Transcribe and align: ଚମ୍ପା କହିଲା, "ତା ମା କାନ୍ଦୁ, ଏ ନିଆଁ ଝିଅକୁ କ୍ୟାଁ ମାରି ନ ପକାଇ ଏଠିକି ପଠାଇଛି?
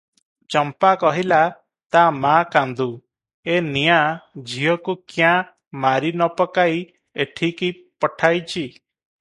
ଚମ୍ପା 0.53 0.91
କହିଲା, 1.01 1.41
"ତା 1.95 2.05
ମା 2.23 2.31
କାନ୍ଦୁ, 2.55 2.87
ଏ 3.57 3.59
ନିଆଁ 3.67 3.99
ଝିଅକୁ 4.55 4.97
କ୍ୟାଁ 5.15 5.37
ମାରି 5.85 6.11
ନ 6.15 6.31
ପକାଇ 6.41 6.83
ଏଠିକି 7.27 7.71
ପଠାଇଛି? 8.07 8.69